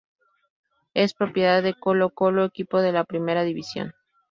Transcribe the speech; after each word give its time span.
Es 0.95 1.13
propiedad 1.13 1.61
de 1.61 1.75
Colo-Colo, 1.75 2.43
equipo 2.43 2.81
de 2.81 2.91
la 2.91 3.03
Primera 3.03 3.43
División. 3.43 3.93